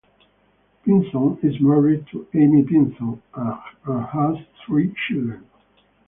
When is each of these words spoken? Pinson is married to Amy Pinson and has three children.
Pinson 0.83 1.37
is 1.43 1.61
married 1.61 2.07
to 2.07 2.27
Amy 2.33 2.63
Pinson 2.63 3.21
and 3.35 4.05
has 4.07 4.43
three 4.65 4.91
children. 5.07 5.47